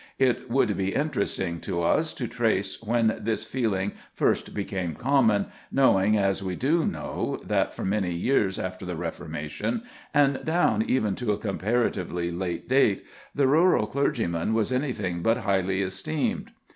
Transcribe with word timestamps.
It 0.17 0.49
would 0.49 0.75
be 0.75 0.95
interesting 0.95 1.59
to 1.59 1.83
us 1.83 2.11
to 2.15 2.27
trace 2.27 2.81
when 2.81 3.19
this 3.21 3.43
feeling 3.43 3.91
first 4.15 4.51
became 4.51 4.95
common, 4.95 5.45
knowing 5.71 6.17
as 6.17 6.41
we 6.41 6.55
do 6.55 6.87
know 6.87 7.39
that 7.45 7.75
for 7.75 7.85
many 7.85 8.11
years 8.11 8.57
after 8.57 8.83
the 8.83 8.95
Reformation, 8.95 9.83
and 10.11 10.43
down 10.43 10.81
even 10.89 11.13
to 11.17 11.33
a 11.33 11.37
comparatively 11.37 12.31
late 12.31 12.67
date, 12.67 13.05
the 13.35 13.45
rural 13.45 13.85
clergyman 13.85 14.55
was 14.55 14.71
anything 14.71 15.21
but 15.21 15.37
highly 15.41 15.83
esteemed. 15.83 16.49